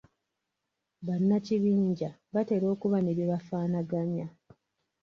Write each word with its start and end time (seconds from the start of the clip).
Bannakibinja 1.05 2.09
batera 2.33 2.65
okuba 2.73 2.97
ne 3.01 3.11
bye 3.17 3.29
bafaanaganya. 3.31 4.27